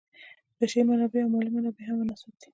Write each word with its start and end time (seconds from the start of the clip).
بشري 0.59 0.83
منابع 0.89 1.21
او 1.23 1.29
مالي 1.33 1.49
منابع 1.55 1.83
هم 1.87 2.01
عناصر 2.01 2.31
دي. 2.41 2.47